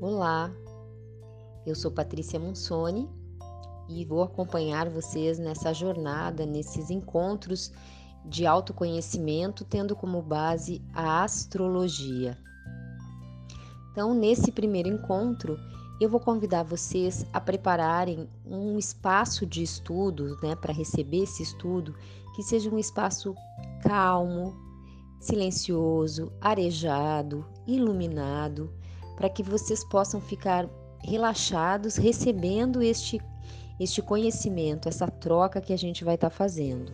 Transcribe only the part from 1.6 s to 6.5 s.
eu sou Patrícia Monsoni e vou acompanhar vocês nessa jornada,